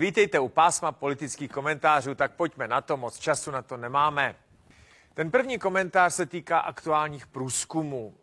[0.00, 4.36] Vítejte u pásma politických komentářů, tak pojďme na to, moc času na to nemáme.
[5.14, 8.14] Ten první komentář se týká aktuálních průzkumů.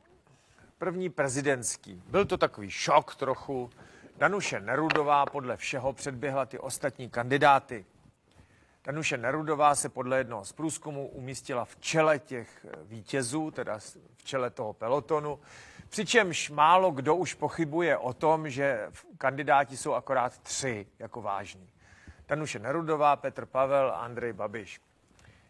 [0.77, 2.03] První prezidentský.
[2.07, 3.69] Byl to takový šok trochu.
[4.17, 7.85] Danuše Nerudová podle všeho předběhla ty ostatní kandidáty.
[8.83, 13.79] Danuše Nerudová se podle jednoho z průzkumů umístila v čele těch vítězů, teda
[14.17, 15.39] v čele toho pelotonu.
[15.89, 21.69] Přičemž málo kdo už pochybuje o tom, že kandidáti jsou akorát tři jako vážní.
[22.27, 24.81] Danuše Nerudová, Petr Pavel a Andrej Babiš.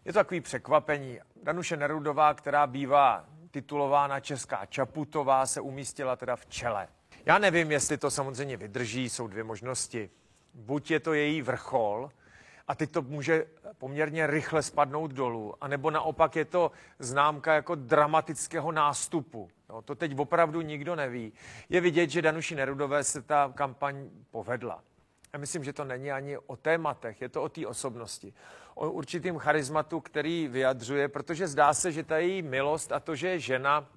[0.04, 1.20] Je to takový překvapení.
[1.42, 6.88] Danuše Nerudová, která bývá titulována Česká Čaputová, se umístila teda v čele.
[7.26, 10.10] Já nevím, jestli to samozřejmě vydrží, jsou dvě možnosti.
[10.54, 12.10] Buď je to její vrchol,
[12.68, 13.46] a teď to může
[13.78, 15.54] poměrně rychle spadnout dolů.
[15.60, 19.48] A nebo naopak je to známka jako dramatického nástupu.
[19.68, 21.32] No, to teď opravdu nikdo neví.
[21.68, 24.82] Je vidět, že Danuši Nerudové se ta kampaň povedla.
[25.32, 28.34] Já myslím, že to není ani o tématech, je to o té osobnosti.
[28.74, 33.28] O určitým charizmatu, který vyjadřuje, protože zdá se, že ta její milost a to, že
[33.28, 33.88] je žena,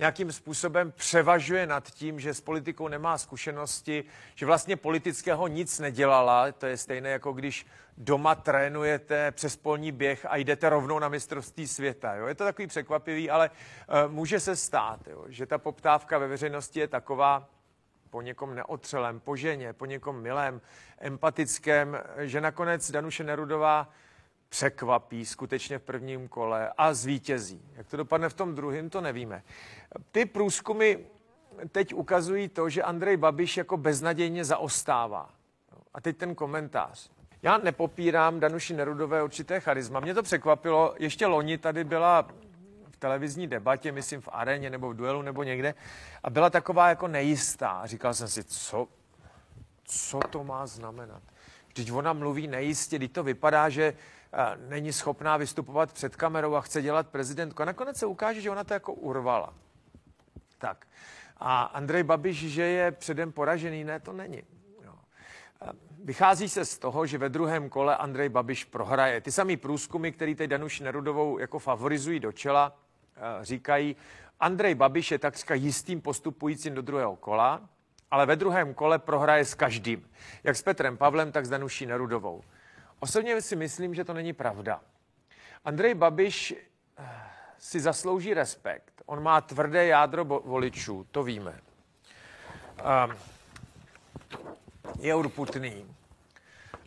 [0.00, 6.52] nějakým způsobem převažuje nad tím, že s politikou nemá zkušenosti, že vlastně politického nic nedělala.
[6.52, 11.66] To je stejné, jako když doma trénujete přes polní běh a jdete rovnou na mistrovství
[11.66, 12.14] světa.
[12.14, 12.26] Jo?
[12.26, 15.24] Je to takový překvapivý, ale uh, může se stát, jo?
[15.28, 17.48] že ta poptávka ve veřejnosti je taková,
[18.10, 20.60] po někom neotřelém, po ženě, po někom milém,
[20.98, 23.88] empatickém, že nakonec Danuše Nerudová
[24.50, 27.62] překvapí skutečně v prvním kole a zvítězí.
[27.74, 29.42] Jak to dopadne v tom druhém, to nevíme.
[30.12, 30.96] Ty průzkumy
[31.72, 35.30] teď ukazují to, že Andrej Babiš jako beznadějně zaostává.
[35.94, 37.10] A teď ten komentář.
[37.42, 40.00] Já nepopírám Danuši Nerudové určité charisma.
[40.00, 40.94] Mě to překvapilo.
[40.98, 42.28] Ještě loni tady byla
[42.90, 45.74] v televizní debatě, myslím v aréně nebo v duelu nebo někde,
[46.22, 47.86] a byla taková jako nejistá.
[47.86, 48.88] Říkal jsem si, co,
[49.84, 51.22] co to má znamenat?
[51.68, 53.94] Vždyť ona mluví nejistě, když to vypadá, že
[54.68, 57.62] není schopná vystupovat před kamerou a chce dělat prezidentku.
[57.62, 59.54] A nakonec se ukáže, že ona to jako urvala.
[60.58, 60.86] Tak.
[61.36, 64.42] A Andrej Babiš, že je předem poražený, ne, to není.
[64.84, 64.94] Jo.
[66.04, 69.20] Vychází se z toho, že ve druhém kole Andrej Babiš prohraje.
[69.20, 72.76] Ty samý průzkumy, který teď Danuš Nerudovou jako favorizují do čela,
[73.40, 73.96] říkají,
[74.40, 77.68] Andrej Babiš je takřka jistým postupujícím do druhého kola,
[78.10, 80.10] ale ve druhém kole prohraje s každým.
[80.44, 82.42] Jak s Petrem Pavlem, tak s Danuší Nerudovou.
[83.00, 84.80] Osobně si myslím, že to není pravda.
[85.64, 86.54] Andrej Babiš
[86.98, 87.04] eh,
[87.58, 89.02] si zaslouží respekt.
[89.06, 91.60] On má tvrdé jádro voličů, to víme.
[92.78, 93.16] Ehm,
[95.00, 95.86] je urputný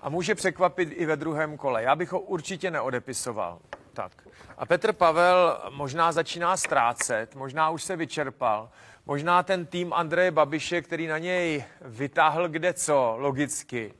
[0.01, 1.83] a může překvapit i ve druhém kole.
[1.83, 3.59] Já bych ho určitě neodepisoval.
[3.93, 4.27] Tak.
[4.57, 8.69] A Petr Pavel možná začíná ztrácet, možná už se vyčerpal,
[9.05, 13.93] možná ten tým Andreje Babiše, který na něj vytáhl kde co, logicky,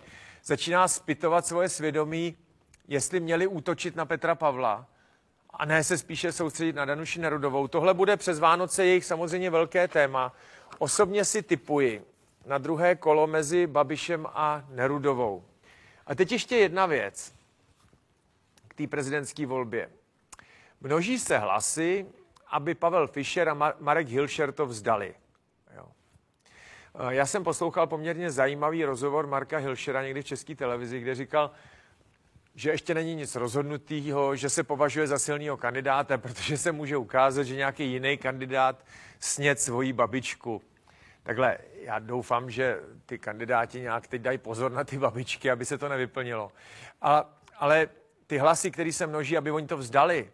[0.44, 2.38] začíná spitovat svoje svědomí,
[2.88, 4.88] jestli měli útočit na Petra Pavla
[5.50, 7.68] a ne se spíše soustředit na Danuši Nerudovou.
[7.68, 10.34] Tohle bude přes Vánoce jejich samozřejmě velké téma.
[10.78, 12.06] Osobně si typuji
[12.46, 15.44] na druhé kolo mezi Babišem a Nerudovou.
[16.08, 17.34] A teď ještě jedna věc
[18.68, 19.90] k té prezidentské volbě.
[20.82, 22.06] Množí se hlasy,
[22.48, 25.16] aby Pavel Fischer a Marek Hilšer to vzdali.
[27.00, 31.52] Eh, já jsem poslouchal poměrně zajímavý rozhovor Marka Hilšera někdy v české televizi, kde říkal,
[32.56, 37.44] že ještě není nic rozhodnutého, že se považuje za silného kandidáta, protože se může ukázat,
[37.44, 38.86] že nějaký jiný kandidát
[39.20, 40.62] sněd svoji babičku.
[41.24, 45.78] Takhle, já doufám, že ty kandidáti nějak teď dají pozor na ty babičky, aby se
[45.78, 46.52] to nevyplnilo.
[47.02, 47.24] Ale,
[47.58, 47.90] ale
[48.28, 50.32] ty hlasy, které se množí, aby oni to vzdali,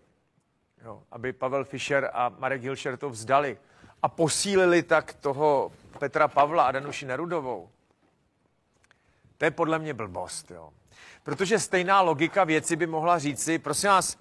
[0.84, 3.58] jo, aby Pavel Fischer a Marek Hilšer to vzdali
[4.02, 7.70] a posílili tak toho Petra Pavla a Danuši Nerudovou.
[9.38, 10.70] To je podle mě blbost, jo.
[11.24, 14.18] Protože stejná logika věci by mohla říci, prosím vás,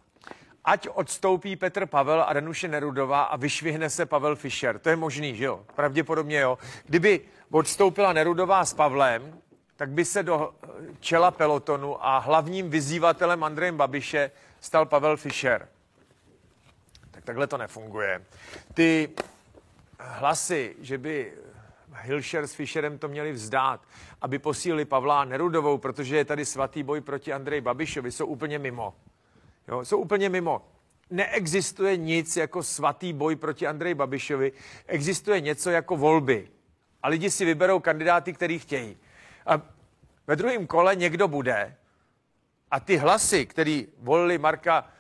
[0.65, 4.78] ať odstoupí Petr Pavel a Danuše Nerudová a vyšvihne se Pavel Fischer.
[4.78, 5.64] To je možný, že jo?
[5.75, 6.58] Pravděpodobně jo.
[6.85, 7.20] Kdyby
[7.50, 9.41] odstoupila Nerudová s Pavlem,
[9.76, 10.55] tak by se do
[11.00, 14.31] čela pelotonu a hlavním vyzývatelem Andrejem Babiše
[14.61, 15.69] stal Pavel Fischer.
[17.11, 18.25] Tak takhle to nefunguje.
[18.75, 19.08] Ty
[19.99, 21.32] hlasy, že by
[22.03, 23.81] Hilšer s Fischerem to měli vzdát,
[24.21, 28.95] aby posílili Pavla Nerudovou, protože je tady svatý boj proti Andreji Babišovi, jsou úplně mimo.
[29.69, 30.69] Jo, jsou úplně mimo.
[31.11, 34.53] Neexistuje nic jako svatý boj proti Andreji Babišovi,
[34.87, 36.49] existuje něco jako volby.
[37.03, 38.97] A lidi si vyberou kandidáty, který chtějí.
[39.47, 39.62] A
[40.27, 41.77] ve druhém kole někdo bude
[42.71, 44.91] a ty hlasy, který volili Marka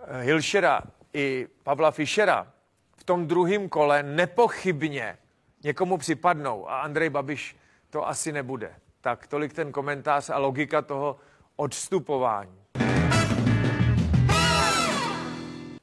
[0.00, 0.82] eh, Hilšera
[1.14, 2.52] i Pavla Fischera,
[2.96, 5.18] v tom druhém kole nepochybně
[5.64, 7.56] někomu připadnou a Andrej Babiš
[7.90, 8.74] to asi nebude.
[9.00, 11.16] Tak tolik ten komentář a logika toho
[11.56, 12.62] odstupování.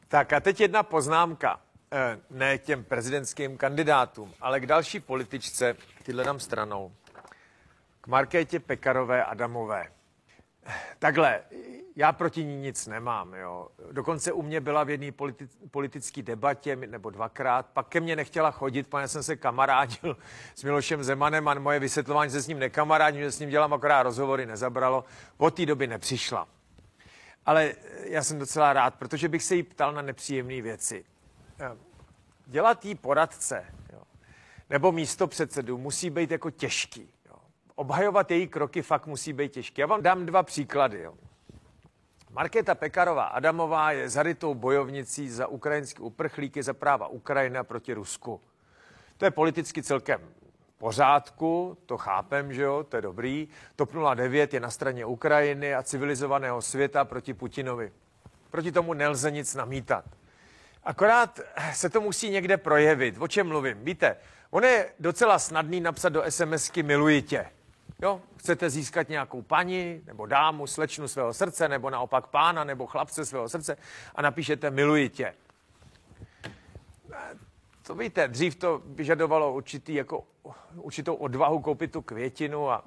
[0.08, 1.60] Tak a teď jedna poznámka.
[1.92, 6.92] Eh, ne těm prezidentským kandidátům, ale k další političce, tyhle dám stranou.
[8.02, 9.88] K Markétě Pekarové Adamové.
[11.00, 11.42] Takhle,
[11.96, 13.34] já proti ní nic nemám.
[13.34, 13.68] Jo.
[13.92, 18.52] Dokonce u mě byla v jedné politi- politické debatě, nebo dvakrát, pak ke mně nechtěla
[18.52, 20.18] chodit, pane jsem se kamarádil
[20.56, 24.04] s Milošem Zemanem a moje vysvětlování se s ním nekamarádím, že s ním dělám akorát
[24.04, 25.04] rozhovory, nezabralo.
[25.38, 26.48] Od té doby nepřišla.
[27.46, 27.74] Ale
[28.04, 31.06] já jsem docela rád, protože bych se jí ptal na nepříjemné věci.
[32.46, 34.02] Dělat jí poradce jo,
[34.70, 37.14] nebo místo předsedu musí být jako těžký.
[37.80, 37.82] Jo.
[37.82, 39.82] Obhajovat její kroky fakt musí být těžký.
[39.82, 41.02] Já vám dám dva příklady.
[41.02, 41.14] Jo.
[42.32, 48.42] Markéta Pekarová Adamová je zarytou bojovnicí za ukrajinské uprchlíky, za práva Ukrajina proti Rusku.
[49.18, 50.22] To je politicky celkem
[50.78, 53.48] pořádku, to chápem, že jo, to je dobrý.
[53.76, 57.92] TOP 09 je na straně Ukrajiny a civilizovaného světa proti Putinovi.
[58.52, 60.06] Proti tomu nelze nic namítat.
[60.84, 61.40] Akorát
[61.74, 63.16] se to musí někde projevit.
[63.20, 63.84] O čem mluvím?
[63.84, 64.18] Víte,
[64.52, 67.46] on je docela snadný napsat do SMSky miluji tě.
[68.02, 73.26] Jo, chcete získat nějakou paní, nebo dámu, slečnu svého srdce, nebo naopak pána, nebo chlapce
[73.26, 73.78] svého srdce
[74.16, 75.34] a napíšete miluji tě.
[77.84, 80.24] To víte, dřív to vyžadovalo určitý, jako,
[80.76, 82.84] určitou odvahu koupit tu květinu a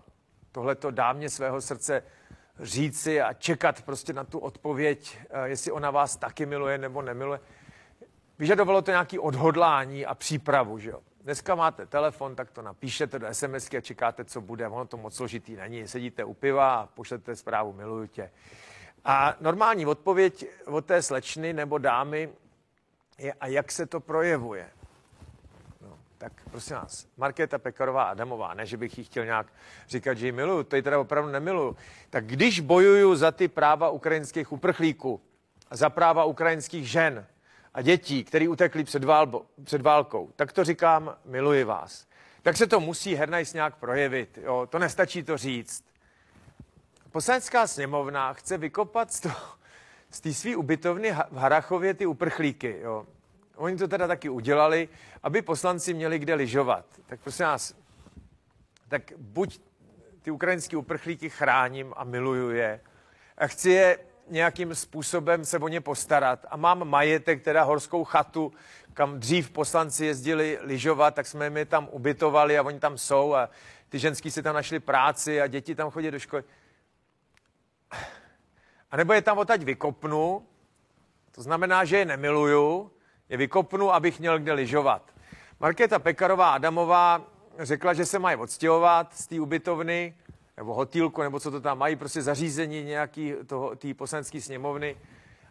[0.53, 2.03] tohleto dámě svého srdce
[2.61, 7.41] říci a čekat prostě na tu odpověď, eh, jestli ona vás taky miluje nebo nemiluje.
[8.39, 11.01] Vyžadovalo to nějaké odhodlání a přípravu, že jo.
[11.25, 14.69] Dneska máte telefon, tak to napíšete do SMSky a čekáte, co bude.
[14.69, 15.89] Ono to moc složitý není.
[15.89, 18.31] Sedíte u piva a pošlete zprávu miluju tě.
[19.05, 22.29] A normální odpověď od té slečny nebo dámy
[23.19, 24.71] je, a jak se to projevuje.
[25.81, 29.47] No, tak prosím vás, Markéta Pekarová Adamová, ne, že bych jí chtěl nějak
[29.89, 31.77] říkat, že ji miluju, to ji teda opravdu nemiluju.
[32.11, 35.21] Tak když bojuju za ty práva ukrajinských uprchlíků,
[35.71, 37.27] za práva ukrajinských žen,
[37.75, 42.07] a dětí, který utekli před, válbo, před válkou, tak to říkám, miluji vás.
[42.43, 44.39] Tak se to musí Hernajs nějak projevit.
[44.43, 44.67] Jo?
[44.71, 45.85] To nestačí to říct.
[47.13, 49.31] Poslanecká sněmovna chce vykopat z, to,
[50.11, 52.79] z té své ubytovny v Harachově ty uprchlíky.
[52.83, 53.07] Jo?
[53.57, 54.89] Oni to teda taky udělali,
[55.23, 56.85] aby poslanci měli kde lyžovat.
[57.07, 57.75] Tak prosím vás,
[58.89, 59.61] tak buď
[60.23, 62.81] ty ukrajinské uprchlíky chráním a miluju je,
[63.39, 63.99] a chci je
[64.29, 66.47] nějakým způsobem se o ně postarat.
[66.51, 68.53] A mám majetek, teda horskou chatu,
[68.95, 73.51] kam dřív poslanci jezdili lyžovat, tak jsme mi tam ubytovali a oni tam jsou a
[73.89, 76.45] ty ženský si tam našli práci a děti tam chodí do školy.
[78.91, 80.47] A nebo je tam odtaď vykopnu,
[81.33, 82.91] to znamená, že je nemiluju,
[83.29, 85.03] je vykopnu, abych měl kde lyžovat.
[85.61, 87.25] Markéta Pekarová Adamová
[87.59, 90.15] řekla, že se mají odstěhovat z té ubytovny,
[90.63, 94.97] nebo hotýlku, nebo co to tam mají, prostě zařízení nějaký toho, té poslanecké sněmovny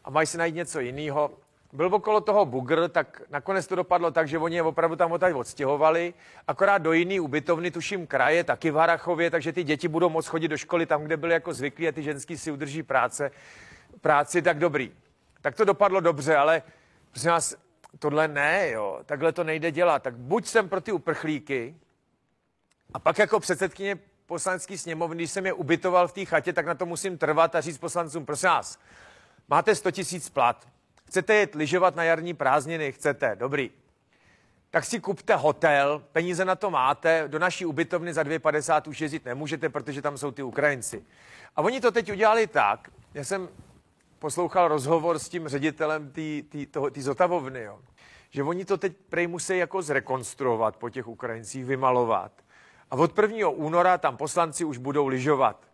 [0.04, 1.32] a mají si najít něco jiného.
[1.74, 5.34] Byl okolo toho bugr, tak nakonec to dopadlo tak, že oni je opravdu tam odtaď
[5.34, 6.14] odstěhovali,
[6.48, 10.48] akorát do jiný ubytovny, tuším kraje, taky v Harachově, takže ty děti budou moct chodit
[10.48, 13.32] do školy tam, kde byly jako zvyklí a ty ženský si udrží práce,
[14.02, 14.92] práci, tak dobrý.
[15.42, 16.64] Tak to dopadlo dobře, ale
[17.12, 17.56] prosím vás,
[18.00, 20.04] tohle ne, jo, takhle to nejde dělat.
[20.04, 21.76] Tak buď jsem pro ty uprchlíky,
[22.94, 24.00] a pak jako předsedkyně
[24.32, 27.62] poslanecký sněmovny, když jsem je ubytoval v té chatě, tak na to musím trvat a
[27.62, 28.80] říct poslancům, prosím vás,
[29.48, 30.68] máte 100 tisíc plat,
[31.06, 33.72] chcete jet lyžovat na jarní prázdniny, chcete, dobrý.
[34.70, 39.26] Tak si kupte hotel, peníze na to máte, do naší ubytovny za 2,50 už jezdit
[39.26, 41.04] nemůžete, protože tam jsou ty Ukrajinci.
[41.56, 43.50] A oni to teď udělali tak, já jsem
[44.20, 46.12] poslouchal rozhovor s tím ředitelem
[46.92, 47.80] té zotavovny, jo,
[48.30, 52.32] že oni to teď prej musí jako zrekonstruovat po těch Ukrajincích, vymalovat
[52.92, 53.50] a od 1.
[53.50, 55.68] února tam poslanci už budou lyžovat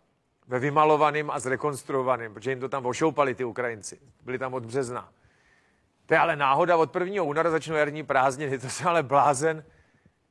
[0.46, 4.00] ve vymalovaném a zrekonstruovaném, protože jim to tam ošoupali ty Ukrajinci.
[4.24, 5.08] Byli tam od března.
[6.06, 7.22] To je ale náhoda, od 1.
[7.22, 9.64] února začnou jarní prázdniny, to se ale blázen,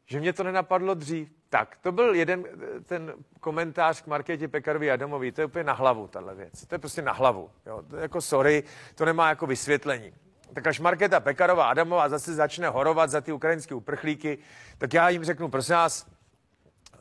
[0.05, 1.29] že mě to nenapadlo dřív.
[1.49, 2.45] Tak, to byl jeden
[2.85, 5.31] ten komentář k Markétě Pekarovi Adamovi.
[5.31, 6.65] To je úplně na hlavu, tahle věc.
[6.65, 7.49] To je prostě na hlavu.
[7.65, 7.83] Jo.
[7.89, 8.63] To jako sorry,
[8.95, 10.13] to nemá jako vysvětlení.
[10.53, 14.37] Tak až Markéta Pekarová Adamová zase začne horovat za ty ukrajinské uprchlíky,
[14.77, 16.16] tak já jim řeknu, prosím vás,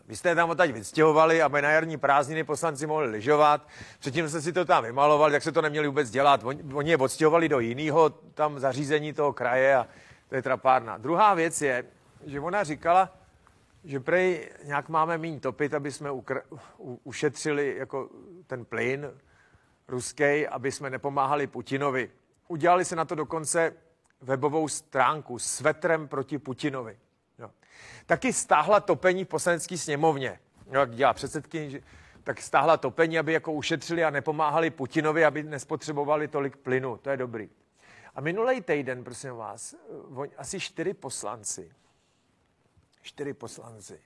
[0.08, 3.68] vy jste tam odtaď vystěhovali, aby na jarní prázdniny poslanci mohli lyžovat.
[3.98, 6.44] Předtím jste si to tam vymalovali, tak se to neměli vůbec dělat.
[6.44, 9.86] Oni, oni je odstěhovali do jiného tam zařízení toho kraje a
[10.28, 10.98] to je trapárna.
[10.98, 11.84] Druhá věc je,
[12.26, 13.16] že ona říkala,
[13.84, 16.42] že prej nějak máme míň topit, aby jsme ukr-
[16.78, 18.08] u- ušetřili jako
[18.46, 19.10] ten plyn
[19.88, 22.10] ruský, aby jsme nepomáhali Putinovi.
[22.48, 23.72] Udělali se na to dokonce
[24.20, 26.98] webovou stránku s vetrem proti Putinovi.
[28.06, 30.40] Taky stáhla topení v poslanecké sněmovně.
[30.70, 31.80] no, jak dělá předsedkyně,
[32.24, 36.96] tak stáhla topení, aby jako ušetřili a nepomáhali Putinovi, aby nespotřebovali tolik plynu.
[36.96, 37.50] To je dobrý.
[38.14, 39.74] A minulý týden, prosím vás,
[40.38, 41.72] asi čtyři poslanci,
[43.02, 44.00] čtyři poslanci,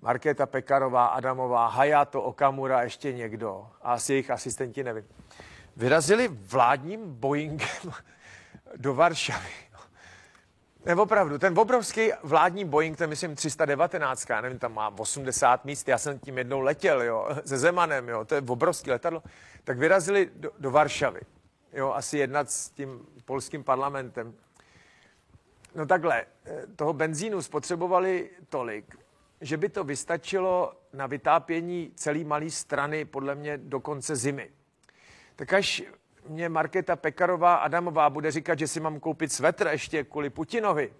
[0.00, 5.04] Markéta Pekarová, Adamová, Hayato, Okamura, ještě někdo, a asi jejich asistenti, nevím,
[5.76, 7.92] vyrazili vládním Boeingem
[8.76, 9.63] do Varšavy.
[10.86, 15.88] Ne, opravdu, ten obrovský vládní Boeing, ten myslím 319, já nevím, tam má 80 míst,
[15.88, 19.22] já jsem tím jednou letěl, jo, se Zemanem, jo, to je obrovský letadlo,
[19.64, 21.20] tak vyrazili do, do Varšavy,
[21.72, 24.34] jo, asi jednat s tím polským parlamentem.
[25.74, 28.96] No takhle, eh, toho benzínu spotřebovali tolik,
[29.40, 34.50] že by to vystačilo na vytápění celé malé strany podle mě do konce zimy.
[35.36, 35.82] Tak až
[36.28, 40.92] mě Markéta Pekarová Adamová bude říkat, že si mám koupit svetr ještě kvůli Putinovi,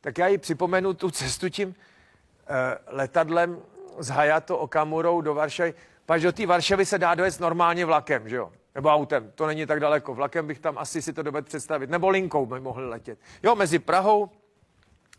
[0.00, 3.62] tak já jí připomenu tu cestu tím eh, letadlem
[3.98, 5.74] z Hayato Okamurou do Varšavy.
[6.06, 8.52] Paž do té Varšavy se dá dojet normálně vlakem, že jo?
[8.74, 10.14] Nebo autem, to není tak daleko.
[10.14, 11.90] Vlakem bych tam asi si to dovedl představit.
[11.90, 13.18] Nebo linkou by mohli letět.
[13.42, 14.30] Jo, mezi Prahou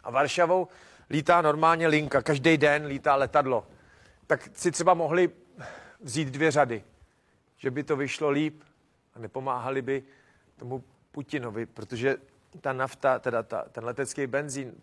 [0.04, 0.68] a Varšavou
[1.10, 2.22] lítá normálně linka.
[2.22, 3.68] Každý den lítá letadlo.
[4.28, 5.30] Tak si třeba mohli
[6.02, 6.84] vzít dvě řady,
[7.58, 8.64] že by to vyšlo líp
[9.18, 10.04] a nepomáhali by
[10.58, 12.18] tomu Putinovi, protože
[12.62, 14.74] ta nafta, teda ta, ten letecký benzín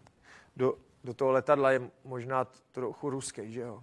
[0.57, 0.75] do,
[1.05, 3.83] do toho letadla je možná trochu ruský, že jo?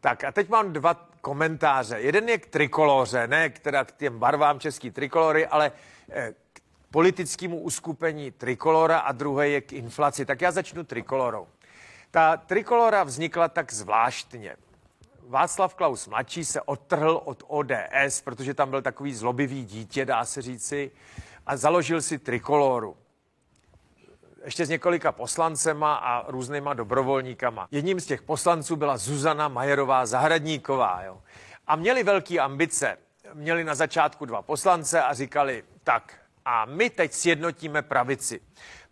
[0.00, 2.00] Tak a teď mám dva komentáře.
[2.00, 5.72] Jeden je k trikoloře, ne k, teda k těm barvám český trikolory, ale
[6.10, 6.60] eh, k
[6.90, 10.26] politickému uskupení trikolora a druhé je k inflaci.
[10.26, 11.46] Tak já začnu trikolorou.
[12.10, 14.56] Ta trikolora vznikla tak zvláštně.
[15.28, 20.42] Václav Klaus mladší se odtrhl od ODS, protože tam byl takový zlobivý dítě, dá se
[20.42, 20.90] říci,
[21.46, 22.96] a založil si trikoloru.
[24.44, 27.68] Ještě s několika poslancema a různýma dobrovolníkama.
[27.70, 31.02] Jedním z těch poslanců byla Zuzana Majerová Zahradníková.
[31.02, 31.22] Jo.
[31.66, 32.98] A měli velké ambice.
[33.34, 36.14] Měli na začátku dva poslance a říkali, tak
[36.44, 38.40] a my teď sjednotíme pravici.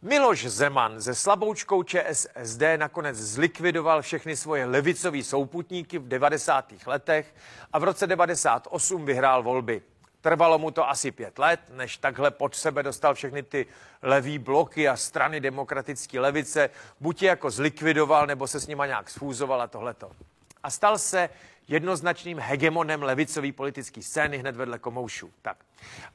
[0.05, 6.73] Miloš Zeman ze slaboučkou ČSSD nakonec zlikvidoval všechny svoje levicové souputníky v 90.
[6.87, 7.35] letech
[7.73, 9.83] a v roce 98 vyhrál volby.
[10.21, 13.67] Trvalo mu to asi pět let, než takhle pod sebe dostal všechny ty
[14.03, 16.71] levý bloky a strany demokratické levice,
[17.01, 20.11] buď je jako zlikvidoval, nebo se s nima nějak sfúzoval a tohleto.
[20.63, 21.29] A stal se
[21.69, 25.31] jednoznačným hegemonem levicové politické scény hned vedle Komoušů.
[25.43, 25.57] Tak.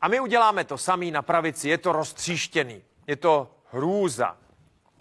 [0.02, 4.38] A my uděláme to samý na pravici, je to roztříštěný, je to hrůza.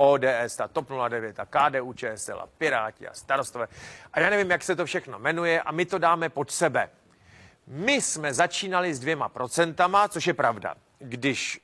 [0.01, 3.69] ODS, a TOP 09, a KDU, ČSL, a Piráti a starostové.
[4.13, 6.91] A já nevím, jak se to všechno jmenuje a my to dáme pod sebe.
[7.67, 10.75] My jsme začínali s dvěma procentama, což je pravda.
[10.99, 11.61] Když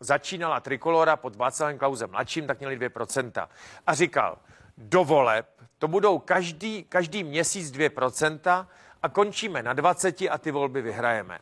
[0.00, 3.48] začínala Trikolora pod Václavem Klausem mladším, tak měli 2%.
[3.86, 4.38] A říkal,
[4.76, 5.46] do voleb
[5.78, 8.66] to budou každý, každý měsíc 2%
[9.02, 11.38] a končíme na 20 a ty volby vyhrajeme.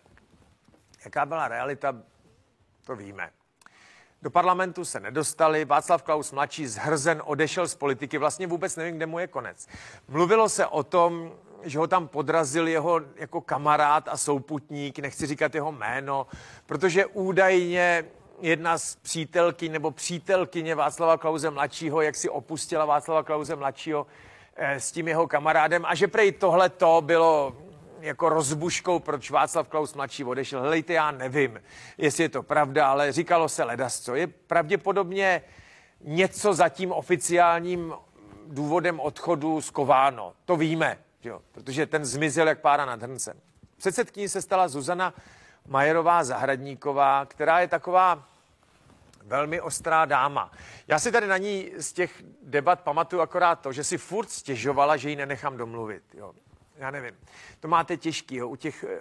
[1.05, 1.95] Jaká byla realita,
[2.85, 3.31] to víme.
[4.27, 9.07] Do parlamentu se nedostali, Václav Klaus mladší zhrzen odešel z politiky, vlastně vůbec nevím, kde
[9.07, 9.67] mu je konec.
[10.09, 15.55] Mluvilo se o tom, že ho tam podrazil jeho jako kamarád a souputník, nechci říkat
[15.55, 16.27] jeho jméno,
[16.67, 18.05] protože údajně
[18.41, 24.07] jedna z přítelky nebo přítelkyně Václava Klauze mladšího, jak si opustila Václava Klauze mladšího
[24.57, 27.57] eh, s tím jeho kamarádem a že prej tohle to bylo
[28.07, 30.63] jako rozbuškou, proč Václav Klaus mladší odešel.
[30.63, 31.63] Helejte, já nevím,
[31.99, 34.15] jestli je to pravda, ale říkalo se ledasco.
[34.15, 35.43] Je pravděpodobně
[36.01, 37.95] něco za tím oficiálním
[38.47, 40.33] důvodem odchodu skováno.
[40.45, 43.41] To víme, jo, protože ten zmizel jak pára nad hrncem.
[43.77, 45.15] Předsedkyní se stala Zuzana
[45.69, 48.29] Majerová Zahradníková, která je taková
[49.23, 50.53] velmi ostrá dáma.
[50.89, 54.97] Já si tady na ní z těch debat pamatuju akorát to, že si furt stěžovala,
[54.97, 56.03] že ji nenechám domluvit.
[56.15, 56.33] Jo
[56.79, 57.15] já nevím,
[57.61, 59.01] to máte těžký jo, u těch e,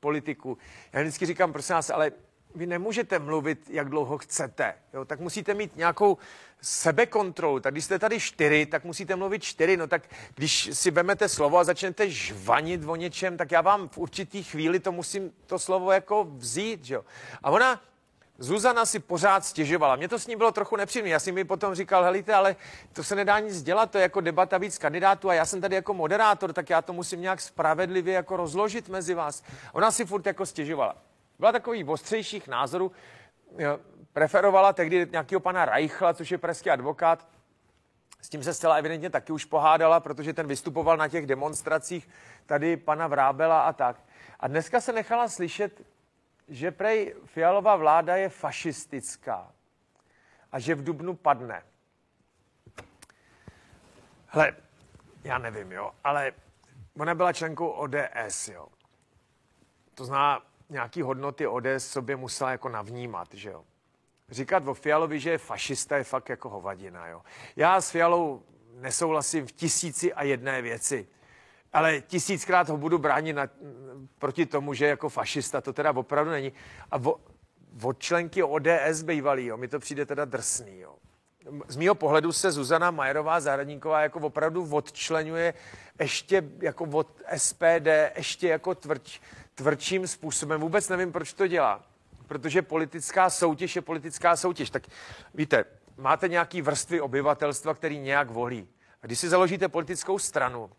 [0.00, 0.58] politiků.
[0.92, 2.12] Já vždycky říkám, prosím vás, ale
[2.54, 4.74] vy nemůžete mluvit, jak dlouho chcete.
[4.94, 5.04] Jo?
[5.04, 6.18] Tak musíte mít nějakou
[6.60, 7.60] sebekontrolu.
[7.60, 9.76] Tak když jste tady čtyři, tak musíte mluvit čtyři.
[9.76, 10.02] No tak
[10.34, 14.80] když si vemete slovo a začnete žvanit o něčem, tak já vám v určitý chvíli
[14.80, 16.90] to musím to slovo jako vzít.
[16.90, 17.04] Jo?
[17.42, 17.82] A ona
[18.40, 19.96] Zuzana si pořád stěžovala.
[19.96, 21.10] Mně to s ní bylo trochu nepříjemné.
[21.10, 22.56] Já jsem mi potom říkal, helíte, ale
[22.92, 25.74] to se nedá nic dělat, to je jako debata víc kandidátů a já jsem tady
[25.74, 29.42] jako moderátor, tak já to musím nějak spravedlivě jako rozložit mezi vás.
[29.72, 30.96] Ona si furt jako stěžovala.
[31.38, 32.92] Byla takový ostřejších názorů,
[34.12, 37.28] preferovala tehdy nějakého pana Reichla, což je pražský advokát,
[38.22, 42.08] s tím se zcela evidentně taky už pohádala, protože ten vystupoval na těch demonstracích
[42.46, 43.96] tady pana Vrábela a tak.
[44.40, 45.82] A dneska se nechala slyšet
[46.48, 49.52] že prej Fialová vláda je fašistická
[50.52, 51.62] a že v Dubnu padne.
[54.26, 54.56] Hele,
[55.24, 56.32] já nevím, jo, ale
[56.98, 58.68] ona byla členkou ODS, jo.
[59.94, 63.64] To zná nějaký hodnoty ODS sobě musela jako navnímat, že jo.
[64.30, 67.22] Říkat o Fialovi, že je fašista, je fakt jako hovadina, jo.
[67.56, 71.08] Já s Fialou nesouhlasím v tisíci a jedné věci,
[71.72, 73.48] ale tisíckrát ho budu bránit na,
[74.18, 76.52] proti tomu, že jako fašista, to teda opravdu není.
[76.90, 77.20] A vo,
[77.82, 80.94] od členky ODS bývalý, jo, mi to přijde teda drsný, jo
[81.68, 85.54] z mého pohledu se Zuzana Majerová Zahradníková jako opravdu odčlenuje
[86.00, 89.20] ještě jako od SPD, ještě jako tvrdč,
[89.54, 90.60] tvrdším způsobem.
[90.60, 91.84] Vůbec nevím, proč to dělá.
[92.26, 94.70] Protože politická soutěž je politická soutěž.
[94.70, 94.82] Tak
[95.34, 95.64] víte,
[95.96, 98.68] máte nějaký vrstvy obyvatelstva, který nějak volí.
[99.02, 100.70] A když si založíte politickou stranu,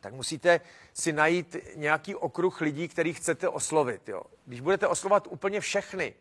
[0.00, 0.60] tak musíte
[0.94, 4.08] si najít nějaký okruh lidí, který chcete oslovit.
[4.08, 4.22] Jo.
[4.46, 6.14] Když budete oslovat úplně všechny,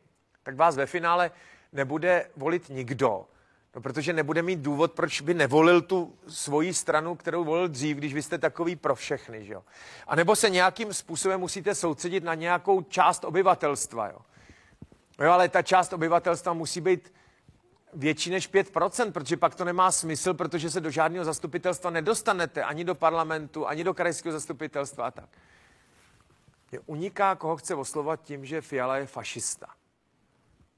[0.44, 1.32] tak vás ve finále
[1.74, 3.26] nebude volit nikdo.
[3.76, 8.14] No, protože nebude mít důvod, proč by nevolil tu svoji stranu, kterou volil dřív, když
[8.14, 9.64] vy jste takový pro všechny, že jo.
[10.08, 14.18] A nebo se nějakým způsobem musíte soustředit na nějakou část obyvatelstva, jo.
[15.22, 17.14] Jo, ale ta část obyvatelstva musí být
[17.98, 22.84] větší než 5%, protože pak to nemá smysl, protože se do žádného zastupitelstva nedostanete, ani
[22.84, 25.30] do parlamentu, ani do krajského zastupitelstva a tak.
[26.72, 29.68] Je uniká, koho chce oslovat tím, že Fiala je fašista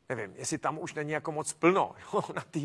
[0.09, 2.59] nevím, jestli tam už není jako moc plno jo, na té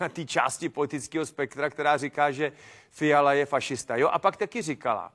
[0.00, 2.52] na části politického spektra, která říká, že
[2.90, 3.96] Fiala je fašista.
[3.96, 5.12] Jo, a pak taky říkala,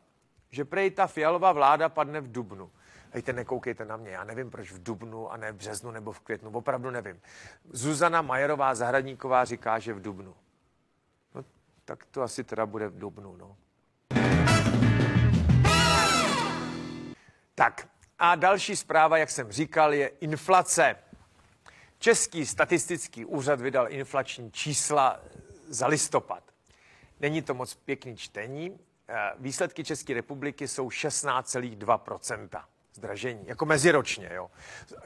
[0.50, 2.72] že prej ta Fialová vláda padne v Dubnu.
[3.12, 6.20] Hejte, nekoukejte na mě, já nevím, proč v Dubnu a ne v březnu nebo v
[6.20, 7.22] květnu, opravdu nevím.
[7.70, 10.36] Zuzana Majerová Zahradníková říká, že v Dubnu.
[11.36, 11.46] No,
[11.86, 13.58] tak to asi teda bude v Dubnu, no.
[17.56, 17.88] Tak,
[18.20, 20.96] a další zpráva, jak jsem říkal, je inflace.
[22.00, 25.20] Český statistický úřad vydal inflační čísla
[25.68, 26.44] za listopad.
[27.20, 28.79] Není to moc pěkný čtení.
[29.10, 32.64] Eh, výsledky České republiky jsou 16,2
[32.98, 34.29] zdražení, jako meziročně.
[34.33, 34.50] Jo.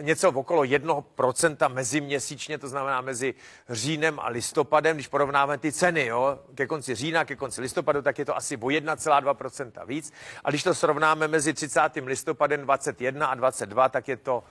[0.02, 3.34] Něco okolo 1% meziměsíčně, to znamená mezi
[3.70, 8.20] říjnem a listopadem, když porovnáme ty ceny, jo, ke konci října, ke konci listopadu, tak
[8.20, 10.14] je to asi o 1,2% víc.
[10.44, 11.82] A když to srovnáme mezi 30.
[11.96, 14.44] listopadem 21 a 22, tak je to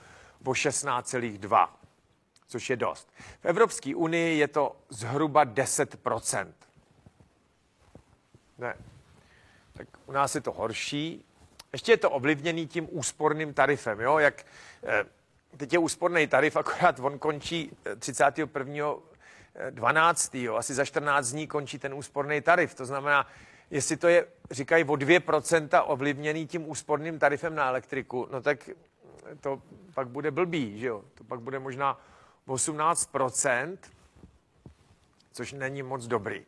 [0.45, 1.67] o 16,2
[2.47, 3.09] což je dost.
[3.41, 6.53] V Evropské unii je to zhruba 10%
[8.61, 8.75] Ne.
[9.73, 11.25] Tak u nás je to horší.
[11.73, 14.17] Ještě je to ovlivněný tím úsporným tarifem, jo?
[14.17, 14.45] Jak,
[14.83, 15.05] eh,
[15.57, 18.95] teď je úsporný tarif, akorát on končí 31.
[19.55, 20.35] Eh, 12.
[20.35, 20.55] Jo?
[20.55, 22.75] Asi za 14 dní končí ten úsporný tarif.
[22.75, 23.27] To znamená,
[23.71, 28.69] jestli to je, říkají, o 2% ovlivněný tím úsporným tarifem na elektriku, no tak
[29.39, 29.61] to
[29.93, 31.03] pak bude blbý, že jo?
[31.13, 31.99] To pak bude možná
[32.47, 33.77] 18%
[35.31, 36.45] což není moc dobrý.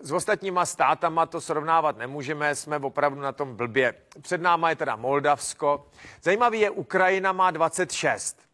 [0.00, 3.94] S ostatníma státama to srovnávat nemůžeme, jsme opravdu na tom blbě.
[4.20, 5.86] Před náma je teda Moldavsko.
[6.22, 8.48] Zajímavý je, Ukrajina má 26,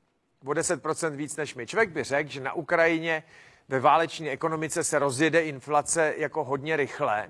[0.45, 1.67] o 10% víc než my.
[1.67, 3.23] Člověk by řekl, že na Ukrajině
[3.69, 7.29] ve váleční ekonomice se rozjede inflace jako hodně rychle,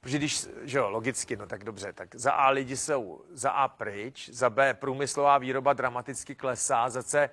[0.00, 3.68] protože když, že jo, logicky, no tak dobře, tak za A lidi jsou za A
[3.68, 7.30] pryč, za B průmyslová výroba dramaticky klesá, za C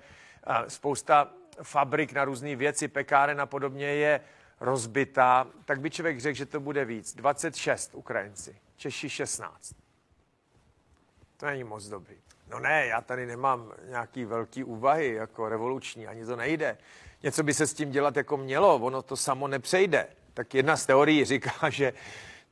[0.68, 1.28] spousta
[1.62, 4.20] fabrik na různé věci, pekáren a podobně je
[4.60, 7.14] rozbitá, tak by člověk řekl, že to bude víc.
[7.14, 9.74] 26 Ukrajinci, Češi 16.
[11.36, 12.16] To není moc dobrý.
[12.48, 16.78] No ne, já tady nemám nějaký velký úvahy jako revoluční, ani to nejde.
[17.22, 20.06] Něco by se s tím dělat jako mělo, ono to samo nepřejde.
[20.34, 21.92] Tak jedna z teorií říká, že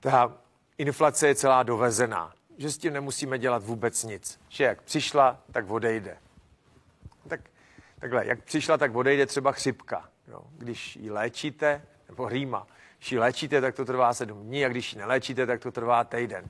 [0.00, 0.32] ta
[0.78, 4.40] inflace je celá dovezená, že s tím nemusíme dělat vůbec nic.
[4.48, 6.18] Že jak přišla, tak odejde.
[7.28, 7.40] Tak
[8.04, 10.08] Takhle, jak přišla, tak odejde třeba chřipka.
[10.28, 10.40] Jo.
[10.58, 12.66] Když ji léčíte, nebo rýma,
[12.98, 16.04] když ji léčíte, tak to trvá sedm dní, a když ji neléčíte, tak to trvá
[16.04, 16.48] týden.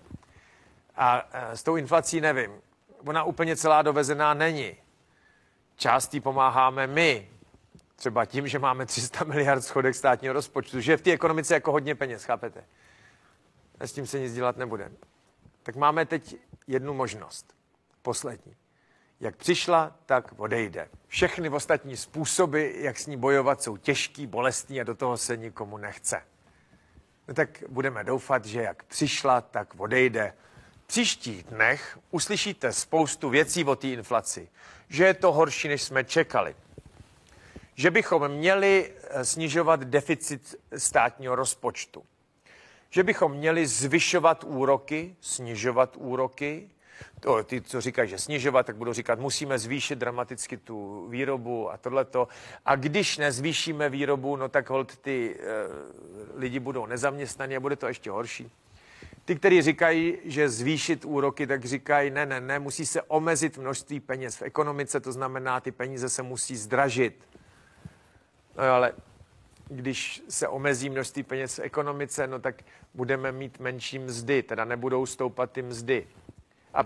[0.97, 2.51] A e, s tou inflací nevím.
[3.07, 4.77] Ona úplně celá dovezená není.
[5.77, 7.29] Částí pomáháme my,
[7.97, 11.95] třeba tím, že máme 300 miliard schodek státního rozpočtu, že v té ekonomice jako hodně
[11.95, 12.65] peněz, chápete?
[13.81, 14.93] A s tím se nic dělat nebude.
[15.63, 16.37] Tak máme teď
[16.67, 17.55] jednu možnost,
[18.03, 18.57] poslední.
[19.25, 20.89] Jak přišla, tak odejde.
[21.09, 25.79] Všechny ostatní způsoby, jak s ní bojovat, jsou těžký, bolestní a do toho se nikomu
[25.79, 26.23] nechce.
[27.29, 30.33] No tak budeme doufat, že jak přišla, tak odejde.
[30.85, 34.49] V příštích dnech uslyšíte spoustu věcí o té inflaci.
[34.89, 36.57] Že je to horší, než jsme čekali.
[37.75, 42.05] Že bychom měli eh, snižovat deficit státního rozpočtu.
[42.91, 46.71] Že bychom měli zvyšovat úroky, snižovat úroky,
[47.21, 51.77] To, ty, co říkají, že snižovat, tak budou říkat, musíme zvýšit dramaticky tu výrobu a
[51.77, 52.29] tohleto.
[52.65, 55.45] A když nezvýšíme výrobu, no tak hold ty e,
[56.35, 58.51] lidi budou nezaměstnaní a bude to ještě horší.
[59.25, 64.01] Ty, kteří říkají, že zvýšit úroky, tak říkají, ne, ne, ne, musí se omezit množství
[64.01, 67.29] peněz v ekonomice, to znamená, ty peníze se musí zdražit.
[68.57, 68.93] No ale
[69.69, 72.63] když se omezí množství peněz v ekonomice, no tak
[72.95, 76.07] budeme mít menší mzdy, teda nebudou stoupat ty mzdy.
[76.75, 76.85] A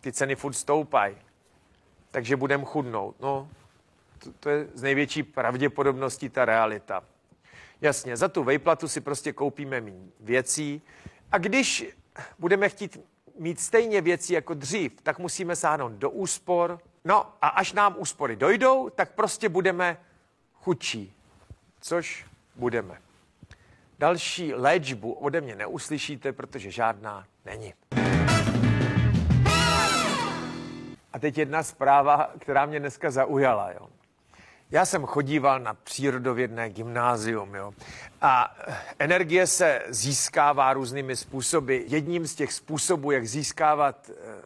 [0.00, 1.16] ty ceny furt stoupají.
[2.10, 3.16] Takže budeme chudnout.
[3.20, 3.48] No,
[4.18, 7.04] to, to je z největší pravděpodobností ta realita.
[7.80, 10.82] Jasně, za tu vejplatu si prostě koupíme méně věcí
[11.32, 11.86] a když
[12.38, 13.00] budeme chtít
[13.38, 16.80] mít stejně věcí jako dřív, tak musíme sáhnout do úspor.
[17.04, 19.96] No a až nám úspory dojdou, tak prostě budeme
[20.54, 21.14] chudší,
[21.80, 23.00] což budeme.
[23.98, 27.74] Další léčbu ode mě neuslyšíte, protože žádná není.
[31.12, 33.72] A teď jedna zpráva, která mě dneska zaujala.
[33.72, 33.88] Jo.
[34.70, 37.72] Já jsem chodíval na přírodovědné gymnázium jo.
[38.20, 38.56] a
[38.98, 41.78] energie se získává různými způsoby.
[41.86, 44.42] Jedním z těch způsobů, jak získávat eh,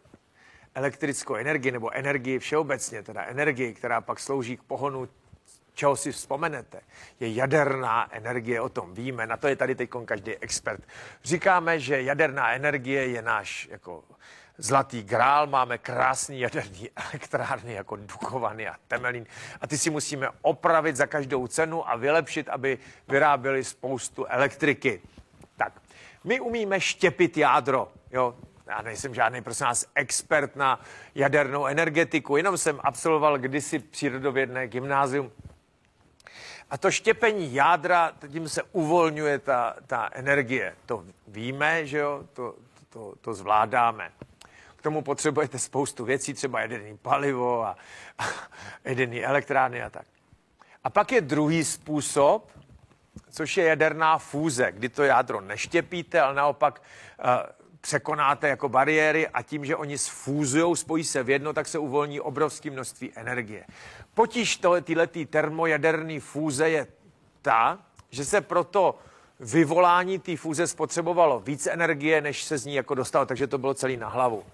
[0.75, 5.09] elektrickou energii nebo energii všeobecně, teda energii, která pak slouží k pohonu
[5.75, 6.81] čeho si vzpomenete,
[7.21, 10.83] je jaderná energie, o tom víme, na to je tady teď každý expert.
[11.25, 14.05] Říkáme, že jaderná energie je náš jako
[14.59, 19.27] zlatý grál, máme krásný jaderný elektrárny jako Dukovany a Temelín
[19.61, 25.01] a ty si musíme opravit za každou cenu a vylepšit, aby vyráběli spoustu elektriky.
[25.57, 25.73] Tak,
[26.25, 28.35] my umíme štěpit jádro, jo,
[28.67, 30.81] já nejsem žádný, prosím nás, expert na
[31.15, 35.33] jadernou energetiku, jenom jsem absolvoval kdysi přírodovědné gymnázium.
[36.71, 40.77] A to štěpení jádra, tím se uvolňuje ta, ta energie.
[40.87, 42.55] To víme, že jo, to,
[42.91, 44.13] to, to zvládáme
[44.85, 47.77] tomu potřebujete spoustu věcí, třeba jedený palivo a,
[48.19, 48.25] a
[48.85, 50.07] jedený elektrárny a tak.
[50.85, 52.51] A pak je druhý způsob,
[53.31, 56.83] což je jaderná fúze, kdy to jádro neštěpíte, ale naopak
[57.19, 57.25] uh,
[57.81, 62.21] překonáte jako bariéry a tím, že oni sfúzují, spojí se v jedno, tak se uvolní
[62.21, 63.65] obrovské množství energie.
[64.15, 66.87] Potíž tyhle termojaderné fúze je
[67.43, 67.79] ta,
[68.11, 68.99] že se proto
[69.41, 73.75] vyvolání té fúze spotřebovalo víc energie, než se z ní jako dostalo, takže to bylo
[73.75, 74.45] celý na hlavu.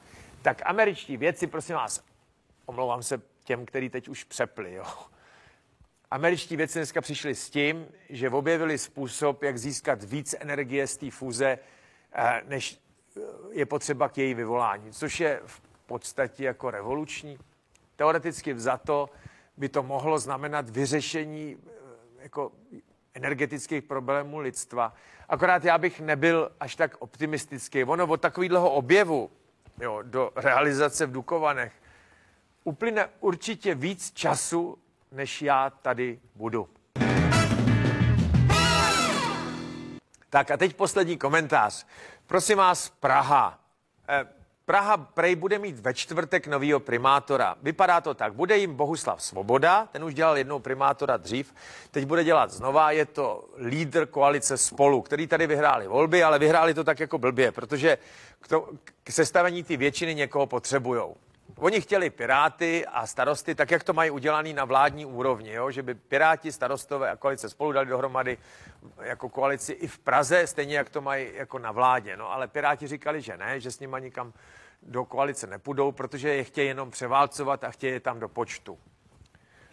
[0.42, 2.04] Tak američtí věci, prosím vás,
[2.66, 4.84] omlouvám se těm, kteří teď už přepli, jo.
[6.10, 11.10] Američtí věci dneska přišli s tím, že objevili způsob, jak získat víc energie z té
[11.10, 11.58] fúze,
[12.12, 12.80] eh, než
[13.16, 17.38] eh, je potřeba k její vyvolání, což je v podstatě jako revoluční.
[17.96, 19.10] Teoreticky vzato
[19.56, 21.70] by to mohlo znamenat vyřešení eh,
[22.22, 22.52] jako
[23.14, 24.94] energetických problémů lidstva.
[25.28, 27.84] Akorát já bych nebyl až tak optimistický.
[27.84, 29.30] Ono od takového objevu
[29.80, 31.72] jo, do realizace v Dukovanech,
[32.64, 34.78] uplyne určitě víc času,
[35.12, 36.68] než já tady budu.
[40.30, 41.86] Tak a teď poslední komentář.
[42.26, 43.58] Prosím vás, Praha.
[44.08, 44.39] Eh,
[44.70, 47.56] Praha prej bude mít ve čtvrtek novýho primátora.
[47.62, 48.34] Vypadá to tak.
[48.34, 51.54] Bude jim Bohuslav Svoboda, ten už dělal jednou primátora dřív,
[51.90, 52.90] teď bude dělat znova.
[52.90, 57.52] Je to lídr koalice Spolu, který tady vyhráli volby, ale vyhráli to tak jako blbě,
[57.52, 57.98] protože
[58.40, 58.68] k, to,
[59.04, 61.16] k sestavení ty většiny někoho potřebujou.
[61.56, 65.70] Oni chtěli Piráty a starosty, tak jak to mají udělaný na vládní úrovni, jo?
[65.70, 68.38] že by Piráti, starostové a koalice spolu dali dohromady
[69.00, 72.16] jako koalici i v Praze, stejně jak to mají jako na vládě.
[72.16, 74.32] No ale Piráti říkali, že ne, že s nimi nikam
[74.82, 78.78] do koalice nepůjdou, protože je chtějí jenom převálcovat a chtějí je tam do počtu.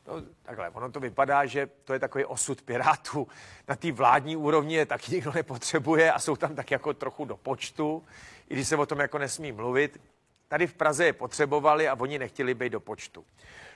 [0.08, 3.28] No, takhle, ono to vypadá, že to je takový osud Pirátů.
[3.68, 7.38] Na té vládní úrovni je taky nikdo nepotřebuje a jsou tam tak jako trochu do
[7.38, 8.04] počtu,
[8.50, 10.00] i když se o tom jako nesmí mluvit.
[10.48, 13.26] Tady v Praze je potřebovali a oni nechtěli být do počtu.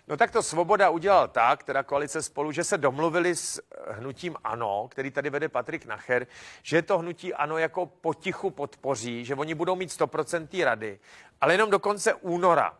[0.07, 4.87] No tak to Svoboda udělal tak, teda koalice spolu, že se domluvili s hnutím ANO,
[4.91, 6.27] který tady vede Patrik Nacher,
[6.63, 10.99] že to hnutí ANO jako potichu podpoří, že oni budou mít 100% rady,
[11.41, 12.77] ale jenom do konce února.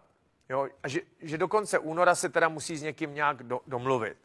[0.50, 4.18] Jo, a že, že do konce února se teda musí s někým nějak do, domluvit.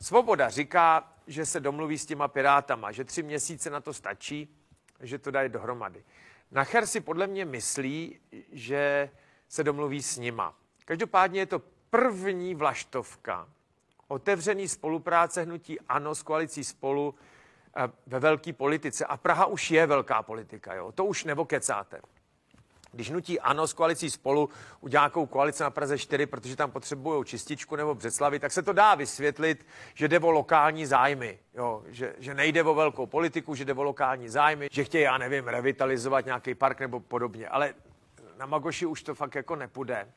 [0.00, 4.56] Svoboda říká, že se domluví s těma pirátama, že tři měsíce na to stačí,
[5.00, 6.04] že to dají dohromady.
[6.50, 8.20] Nacher si podle mě myslí,
[8.52, 9.10] že
[9.48, 10.54] se domluví s nima.
[10.84, 13.48] Každopádně je to první vlaštovka
[14.08, 17.14] otevřený spolupráce hnutí ANO s koalicí spolu
[17.76, 19.04] eh, ve velké politice.
[19.04, 20.92] A Praha už je velká politika, jo?
[20.92, 22.00] to už nevokecáte.
[22.98, 24.48] Když nutí ANO s koalicí spolu
[24.80, 28.72] udělá nějakou koalici na Praze 4, protože tam potřebují čističku nebo Břeclavy, tak se to
[28.72, 31.38] dá vysvětlit, že jde o lokální zájmy.
[31.54, 35.18] Jo, že, že nejde o velkou politiku, že jde o lokální zájmy, že chtějí, já
[35.18, 37.48] nevím, revitalizovat nějaký park nebo podobně.
[37.48, 37.74] Ale
[38.38, 40.08] na Magoši už to fakt jako nepůjde.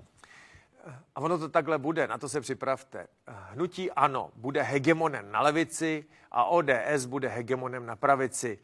[1.16, 3.08] A ono to takhle bude, na to se připravte.
[3.28, 8.60] Hnutí ano, bude hegemonem na levici a ODS bude hegemonem na pravici.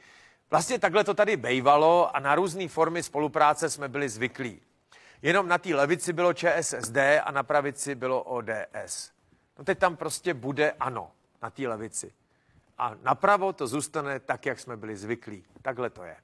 [0.51, 4.61] Vlastně takhle to tady bejvalo a na různé formy spolupráce jsme byli zvyklí.
[5.21, 9.11] Jenom na té levici bylo ČSSD a na pravici bylo ODS.
[9.57, 12.13] No teď tam prostě bude ano, na té levici.
[12.77, 15.43] A napravo to zůstane tak, jak jsme byli zvyklí.
[15.61, 16.15] Takhle to je.